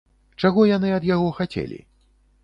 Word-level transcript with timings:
Чаго 0.41 0.63
яны 0.69 0.89
ад 0.95 1.05
яго 1.09 1.27
хацелі? 1.39 1.77